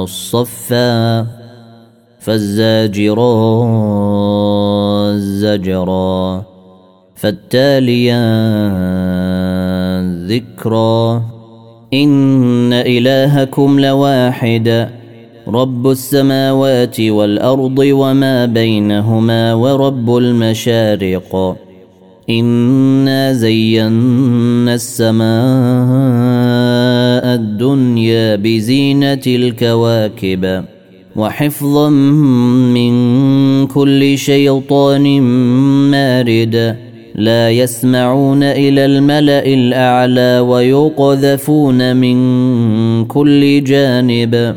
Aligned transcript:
الصفا 0.03 1.27
فالزاجرا 2.21 3.67
زجرا 5.17 6.45
فالتاليا 7.15 8.29
ذكرا 10.29 11.22
إن 11.95 12.72
إلهكم 12.72 13.81
لواحد. 13.81 14.99
رب 15.54 15.90
السماوات 15.90 17.01
والأرض 17.01 17.78
وما 17.78 18.46
بينهما 18.46 19.55
ورب 19.55 20.16
المشارق. 20.16 21.56
إنا 22.30 23.32
زينا 23.32 24.74
السماء 24.74 25.24
الدنيا 27.34 28.36
بزينة 28.36 29.22
الكواكب 29.27 30.64
وحفظا 31.16 31.88
من 32.77 32.92
كل 33.66 34.19
شيطان 34.19 35.20
مارد. 35.91 36.77
لا 37.14 37.50
يسمعون 37.50 38.42
إلى 38.42 38.84
الملأ 38.84 39.46
الأعلى 39.46 40.41
ويقذفون 40.41 41.96
من 41.96 42.16
كل 43.05 43.64
جانب. 43.64 44.56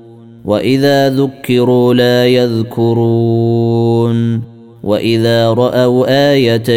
وإذا 0.45 1.09
ذكروا 1.09 1.93
لا 1.93 2.27
يذكرون 2.27 3.71
وإذا 4.83 5.53
رأوا 5.53 6.31
آية 6.33 6.69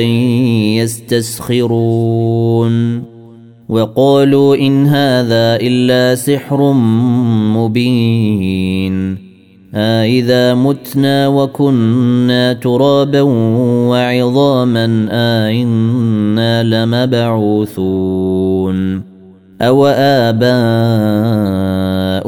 يستسخرون 0.83 2.35
وقالوا 3.69 4.57
إن 4.57 4.87
هذا 4.87 5.57
إلا 5.61 6.15
سحر 6.15 6.73
مبين 7.57 9.25
أإذا 9.75 10.51
آه 10.51 10.55
متنا 10.55 11.29
وكنا 11.29 12.53
ترابا 12.53 13.21
وعظاما 13.91 15.09
أئنا 15.11 16.61
آه 16.61 16.63
لمبعوثون 16.63 17.95
أو 19.63 19.87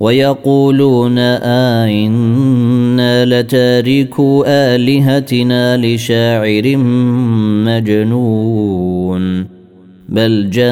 ويقولون 0.00 1.18
آئنا 1.88 3.24
لتاركوا 3.24 4.44
آلهتنا 4.46 5.76
لشاعر 5.76 6.76
مجنون. 7.66 9.46
بل 10.08 10.50
جاء 10.50 10.70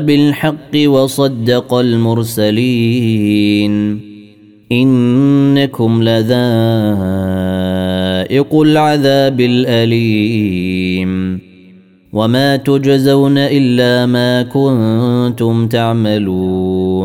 بالحق 0.00 0.86
وصدق 0.86 1.74
المرسلين. 1.74 3.12
إنكم 4.72 6.02
لذائق 6.02 6.30
العذاب 8.60 9.40
الأليم. 9.40 11.38
وما 12.12 12.56
تجزون 12.56 13.38
إلا 13.38 14.06
ما 14.06 14.42
كنتم 14.42 15.68
تعملون. 15.68 16.61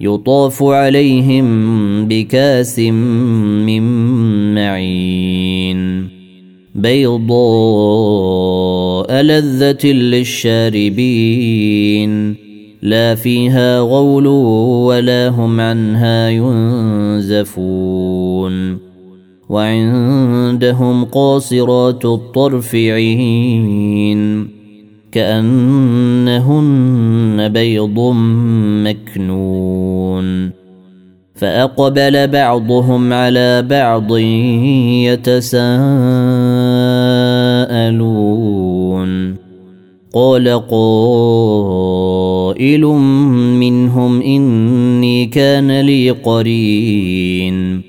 يطاف 0.00 0.62
عليهم 0.62 2.08
بكاس 2.08 2.78
من 2.78 3.82
معين. 4.54 6.08
بيضاء 6.74 7.32
لذة 9.22 9.86
للشاربين. 9.86 11.28
لا 12.82 13.14
فيها 13.14 13.80
غول 13.80 14.26
ولا 14.86 15.28
هم 15.28 15.60
عنها 15.60 16.30
ينزفون. 16.30 17.68
وعندهم 19.48 21.04
قاصرات 21.04 22.04
الطرف 22.04 22.74
عين. 22.74 24.57
كأنهن 25.12 26.68
بيض 27.48 28.00
مكنون. 28.84 30.50
فأقبل 31.34 32.28
بعضهم 32.28 33.12
على 33.12 33.62
بعض 33.62 34.16
يتساءلون. 35.06 35.68
قال 40.14 40.62
قائل 40.70 42.80
منهم 43.60 44.22
إني 44.22 45.26
كان 45.26 45.80
لي 45.80 46.10
قرين. 46.10 47.82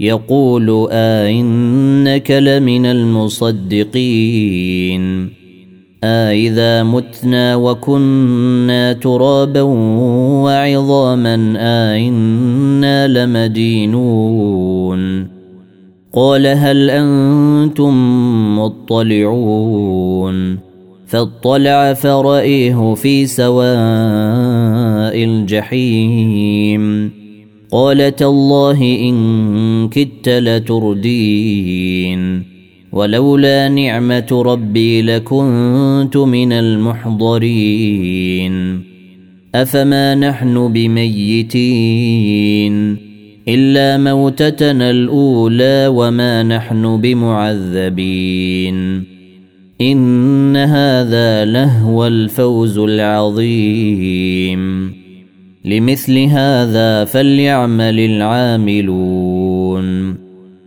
يقول 0.00 0.88
آئنك 0.90 2.30
لمن 2.30 2.86
المصدقين. 2.86 3.84
أإذا 6.04 6.82
متنا 6.82 7.56
وكنا 7.56 8.92
ترابا 8.92 9.62
وعظاما 10.42 11.54
أإنا 11.56 13.08
لمدينون. 13.08 15.00
قال 16.12 16.46
هل 16.46 16.90
أنتم 16.90 17.94
مطلعون؟ 18.58 20.58
فاطلع 21.06 21.92
فرأيه 21.92 22.94
في 22.94 23.26
سواء 23.26 23.74
الجحيم. 25.24 27.10
قال 27.72 28.16
تالله 28.16 28.82
إن 28.82 29.88
كدت 29.88 30.28
لتردين. 30.28 31.34
ولولا 32.94 33.68
نعمة 33.68 34.42
ربي 34.46 35.02
لكنت 35.02 36.16
من 36.16 36.52
المحضرين. 36.52 38.54
أفما 39.54 40.14
نحن 40.14 40.72
بميتين؟ 40.72 42.24
إلا 43.48 43.98
موتتنا 43.98 44.90
الأولى 44.90 45.86
وما 45.86 46.42
نحن 46.42 47.00
بمعذبين. 47.00 49.04
إن 49.80 50.56
هذا 50.56 51.44
لهو 51.44 52.06
الفوز 52.06 52.78
العظيم. 52.78 54.92
لمثل 55.64 56.18
هذا 56.18 57.04
فليعمل 57.04 58.00
العاملون. 58.00 59.33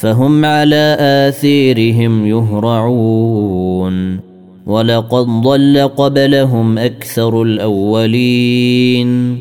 فهم 0.00 0.44
على 0.44 0.96
آثيرهم 1.00 2.26
يهرعون. 2.26 4.20
ولقد 4.66 5.26
ضل 5.26 5.90
قبلهم 5.96 6.78
أكثر 6.78 7.42
الأولين. 7.42 9.38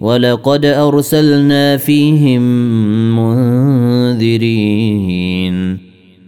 ولقد 0.00 0.64
أرسلنا 0.64 1.76
فيهم 1.76 2.42
منذرين. 4.10 5.78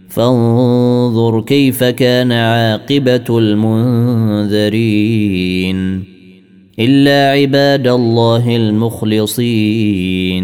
فانظر 0.09 1.41
كيف 1.41 1.83
كان 1.83 2.31
عاقبة 2.31 3.25
المنذرين. 3.29 4.83
إلا 6.79 7.31
عباد 7.31 7.87
الله 7.87 8.55
المخلصين. 8.55 10.43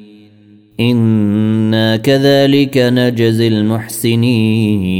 أنا 0.81 1.97
كذلك 1.97 2.77
نجزي 2.77 3.47
المحسنين 3.47 4.91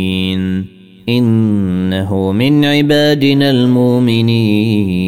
انه 1.09 2.31
من 2.31 2.65
عبادنا 2.65 3.51
المؤمنين 3.51 5.01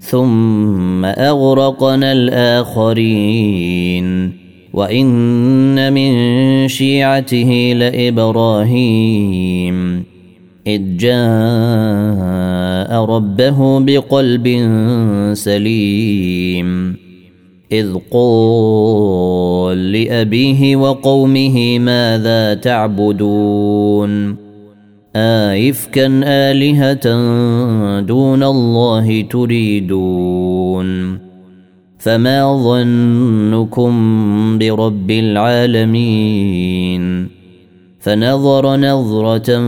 ثم 0.00 1.04
اغرقنا 1.04 2.12
الاخرين 2.12 3.26
وان 4.72 5.92
من 5.92 6.12
شيعته 6.68 7.72
لابراهيم 7.76 9.26
اذ 10.66 10.96
جاء 10.96 11.16
ربه 13.04 13.80
بقلب 13.80 14.46
سليم 15.32 16.96
إذ 17.72 17.94
قال 18.10 19.92
لابيه 19.92 20.76
وقومه 20.76 21.78
ماذا 21.78 22.54
تعبدون 22.54 24.36
آئفكا 25.16 26.20
آلهة 26.24 27.06
دون 28.00 28.42
الله 28.42 29.20
تريدون 29.20 31.18
فما 31.98 32.62
ظنكم 32.62 33.92
برب 34.58 35.10
العالمين 35.10 36.56
فنظر 38.00 38.76
نظرة 38.76 39.58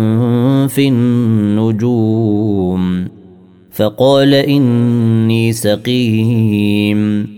في 0.66 0.88
النجوم 0.88 2.28
فقال 3.70 4.34
إني 4.34 5.52
سقيم 5.52 7.37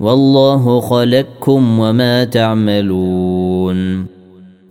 والله 0.00 0.80
خلقكم 0.80 1.78
وما 1.78 2.24
تعملون. 2.24 4.06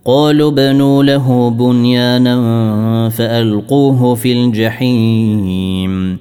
قالوا 0.05 0.51
بنوا 0.51 1.03
له 1.03 1.49
بنيانا 1.49 3.09
فألقوه 3.09 4.15
في 4.15 4.33
الجحيم 4.33 6.17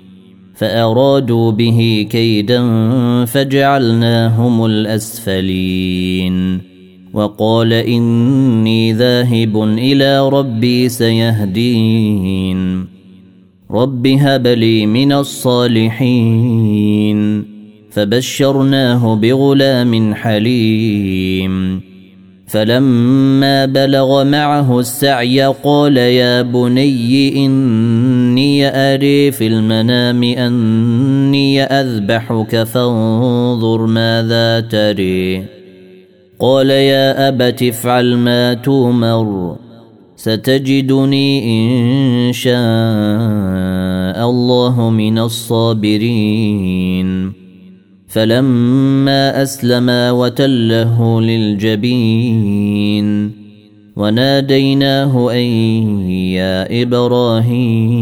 فأرادوا 0.54 1.50
به 1.50 2.06
كيدا 2.10 2.64
فجعلناهم 3.24 4.64
الأسفلين. 4.64 6.60
وقال 7.14 7.72
إني 7.72 8.92
ذاهب 8.92 9.62
إلى 9.62 10.28
ربي 10.28 10.88
سيهدين. 10.88 12.86
رب 13.70 14.06
هب 14.06 14.46
لي 14.46 14.86
من 14.86 15.12
الصالحين. 15.12 16.76
فبشرناه 17.96 19.16
بغلام 19.16 20.14
حليم. 20.14 21.80
فلما 22.46 23.66
بلغ 23.66 24.24
معه 24.24 24.80
السعي 24.80 25.42
قال 25.42 25.96
يا 25.96 26.42
بني 26.42 27.46
إني 27.46 28.68
أري 28.68 29.32
في 29.32 29.46
المنام 29.46 30.22
أني 30.22 31.62
أذبحك 31.62 32.62
فانظر 32.62 33.86
ماذا 33.86 34.60
تري. 34.60 35.44
قال 36.40 36.70
يا 36.70 37.28
أبت 37.28 37.62
افعل 37.62 38.16
ما 38.16 38.54
تومر 38.54 39.56
ستجدني 40.16 41.44
إن 42.28 42.32
شاء 42.32 42.56
الله 44.30 44.90
من 44.90 45.18
الصابرين. 45.18 46.66
فلما 48.16 49.42
اسلما 49.42 50.10
وتله 50.10 51.20
للجبين 51.20 53.06
وناديناه 53.96 55.32
ان 55.32 55.42
يا 56.10 56.82
إبراهيم 56.82 57.96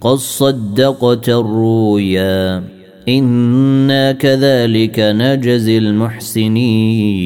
قد 0.00 0.16
صدقت 0.16 1.28
الرؤيا 1.28 2.62
إنا 3.08 4.12
كذلك 4.12 5.00
نجزي 5.00 5.78
المحسنين 5.78 7.22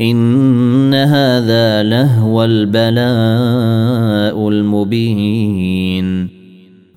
إن 0.00 0.94
هذا 0.94 1.82
لهو 1.82 2.44
البلاء 2.44 2.88
المبين 4.48 6.31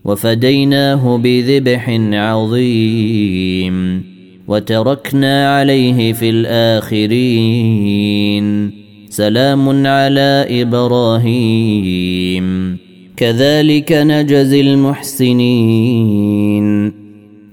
وفديناه 0.06 1.18
بذبح 1.18 1.90
عظيم 2.14 4.04
وتركنا 4.48 5.58
عليه 5.58 6.14
في 6.14 6.30
الآخرين. 6.30 7.66
سلام 9.10 9.88
على 9.88 10.46
إبراهيم. 10.50 12.46
كذلك 13.18 13.92
نجزي 13.92 14.62
المحسنين. 14.62 16.66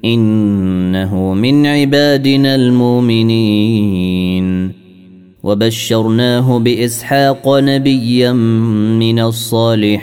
إنه 0.04 1.34
من 1.34 1.66
عبادنا 1.66 2.54
المؤمنين. 2.54 4.02
وبشرناه 5.42 6.58
بإسحاق 6.58 7.58
نبيا 7.58 8.32
من 8.98 9.18
الصالحين. 9.18 10.02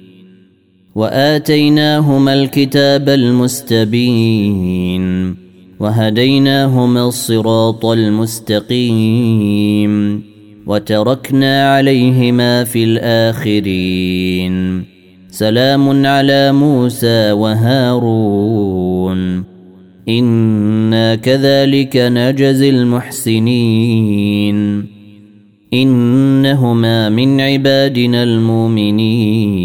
وآتيناهما 0.95 2.33
الكتاب 2.33 3.09
المستبين 3.09 5.05
وهديناهما 5.79 7.07
الصراط 7.07 7.85
المستقيم 7.85 9.43
وتركنا 10.67 11.75
عليهما 11.75 12.63
في 12.63 12.83
الآخرين. 12.83 14.83
سلام 15.29 16.05
على 16.05 16.51
موسى 16.51 17.31
وهارون. 17.31 19.11
إنا 20.09 21.15
كذلك 21.15 21.97
نجزي 21.97 22.69
المحسنين. 22.69 24.57
إنهما 25.73 27.09
من 27.09 27.41
عبادنا 27.41 28.23
المؤمنين. 28.23 29.61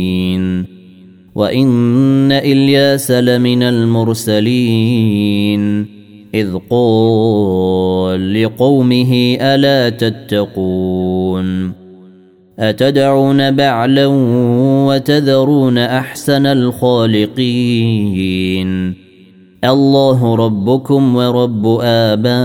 وإن 1.37 2.33
إلياس 2.33 3.11
لمن 3.11 3.63
المرسلين 3.63 5.07
إذ 6.35 6.57
قال 6.71 8.43
لقومه 8.43 9.37
ألا 9.41 9.89
تتقون 9.89 11.73
أتدعون 12.59 13.51
بعلا 13.51 14.07
وتذرون 14.87 15.79
أحسن 15.79 16.47
الخالقين 16.47 17.87
الله 19.65 20.35
ربكم 20.35 21.17
ورب 21.17 21.79
آبائكم 21.83 22.45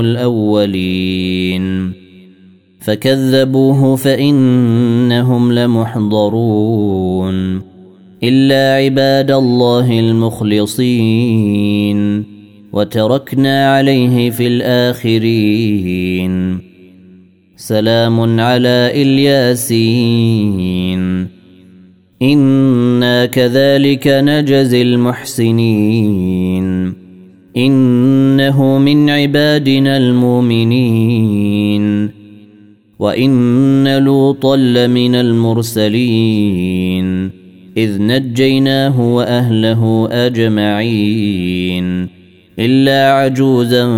الأولين 0.00 1.92
فكذبوه 2.84 3.96
فإنهم 3.96 5.52
لمحضرون 5.52 6.92
إلا 8.22 8.84
عباد 8.84 9.30
الله 9.30 10.00
المخلصين 10.00 11.52
وتركنا 12.72 13.74
عليه 13.74 14.30
في 14.30 14.46
الآخرين. 14.46 16.32
سلام 17.56 18.40
على 18.40 18.90
إلياسين. 18.94 20.62
إنا 22.22 23.26
كذلك 23.26 24.08
نجزي 24.08 24.82
المحسنين. 24.82 26.22
إنه 27.56 28.78
من 28.78 29.10
عبادنا 29.10 29.96
المؤمنين. 29.96 31.42
وان 33.02 33.98
لوطا 33.98 34.56
لمن 34.56 35.14
المرسلين 35.14 37.06
اذ 37.76 38.02
نجيناه 38.02 39.14
واهله 39.14 40.08
اجمعين 40.12 42.08
الا 42.58 43.12
عجوزا 43.12 43.88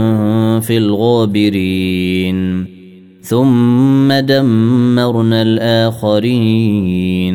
في 0.61 0.79
الغابرين 0.79 2.67
ثم 3.21 4.13
دمرنا 4.13 5.43
الاخرين 5.43 7.35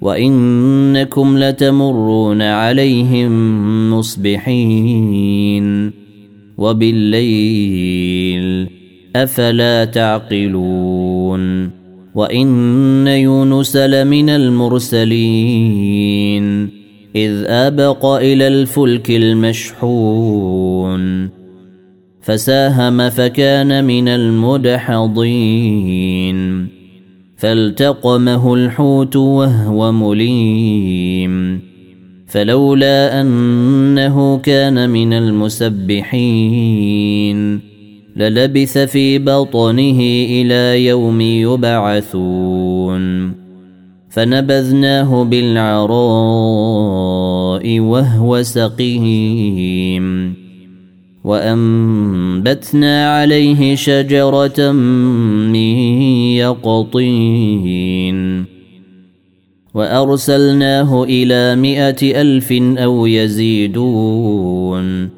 وانكم 0.00 1.38
لتمرون 1.38 2.42
عليهم 2.42 3.32
مصبحين 3.92 5.92
وبالليل 6.58 8.77
أفلا 9.22 9.84
تعقلون 9.84 11.70
وإن 12.14 13.06
يونس 13.06 13.76
لمن 13.76 14.28
المرسلين 14.30 15.58
إذ 17.16 17.44
أبق 17.46 18.06
إلى 18.06 18.48
الفلك 18.48 19.10
المشحون 19.10 20.58
فساهم 22.22 23.10
فكان 23.10 23.84
من 23.84 24.08
المدحضين 24.08 25.58
فالتقمه 27.36 28.54
الحوت 28.54 29.16
وهو 29.16 29.92
مليم 29.92 31.60
فلولا 32.26 33.20
أنه 33.20 34.38
كان 34.38 34.90
من 34.90 35.12
المسبحين 35.12 36.48
للبث 38.18 38.78
في 38.78 39.18
بطنه 39.18 40.00
إلى 40.00 40.86
يوم 40.86 41.20
يبعثون. 41.20 42.98
فنبذناه 44.10 45.24
بالعراء 45.24 45.88
وهو 47.80 48.42
سقيم. 48.42 50.34
وأنبتنا 51.24 53.18
عليه 53.18 53.74
شجرة 53.74 54.72
من 55.52 55.78
يقطين. 56.36 58.18
وأرسلناه 59.74 61.04
إلى 61.04 61.56
مائه 61.56 62.20
ألف 62.20 62.52
أو 62.52 63.06
يزيدون. 63.06 65.17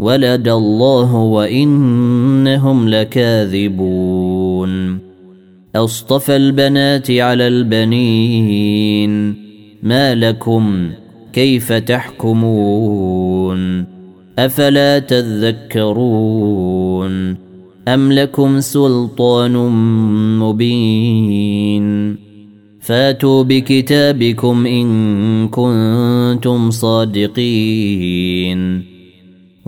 ولد 0.00 0.48
الله 0.48 1.14
وإنهم 1.14 2.88
لكاذبون. 2.88 4.70
أصطفى 5.76 6.36
البنات 6.36 7.10
على 7.10 7.48
البنين. 7.48 9.34
ما 9.82 10.14
لكم 10.14 10.90
كيف 11.32 11.72
تحكمون؟ 11.72 13.00
أفلا 14.38 14.98
تذكرون؟ 14.98 16.30
أم 17.88 18.12
لكم 18.12 18.60
سلطان 18.60 19.56
مبين؟ 20.38 22.16
فاتوا 22.80 23.42
بكتابكم 23.42 24.66
إن 24.66 25.48
كنتم 25.48 26.70
صادقين. 26.70 28.10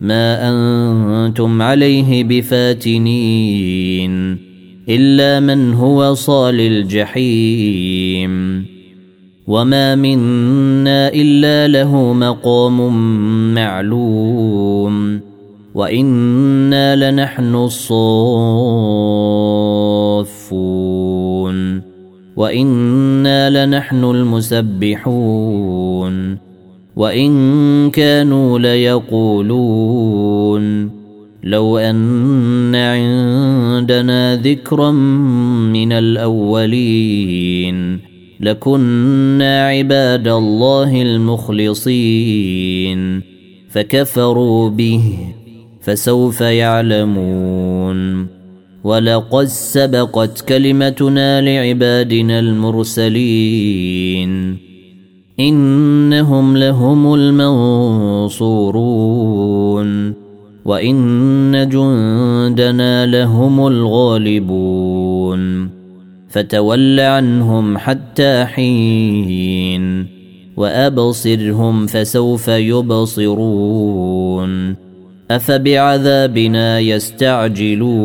ما 0.00 0.48
أنتم 0.48 1.62
عليه 1.62 2.24
بفاتنين 2.24 4.14
إلا 4.88 5.40
من 5.40 5.74
هو 5.74 6.14
صال 6.14 6.60
الجحيم. 6.60 8.64
وما 9.46 9.94
منا 9.94 11.12
إلا 11.14 11.68
له 11.68 12.12
مقام 12.12 12.94
معلوم. 13.54 15.20
وإنا 15.74 17.10
لنحن 17.10 17.54
الصافون. 17.54 17.94
وإنا 22.36 23.66
لنحن 23.66 24.04
المسبحون. 24.04 25.34
وإن 26.96 27.90
كانوا 27.90 28.58
ليقولون. 28.58 30.24
لو 31.44 31.78
أن 31.78 32.74
عندنا 32.74 34.36
ذكرا 34.36 34.90
من 35.70 35.92
الأولين 35.92 38.00
لكنا 38.40 39.66
عباد 39.66 40.28
الله 40.28 41.02
المخلصين. 41.02 42.54
فكفروا 43.70 44.70
به 44.70 45.18
فسوف 45.80 46.40
يعلمون. 46.40 48.26
ولقد 48.84 49.44
سبقت 49.44 50.40
كلمتنا 50.40 51.40
لعبادنا 51.40 52.38
المرسلين. 52.38 54.30
إنهم 56.24 56.56
لهم 56.56 57.14
المنصورون 57.14 58.54
وإن 60.64 61.68
جندنا 61.68 63.06
لهم 63.06 63.66
الغالبون 63.66 65.70
فتول 66.28 67.00
عنهم 67.00 67.78
حتى 67.78 68.44
حين 68.44 70.06
وأبصرهم 70.56 71.86
فسوف 71.86 72.48
يبصرون 72.48 73.64
أفبعذابنا 75.30 76.80
يستعجلون 76.80 78.04